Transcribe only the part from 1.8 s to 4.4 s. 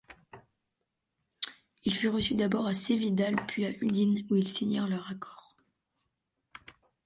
Il fut reçu d’abord à Cividale puis à Udine où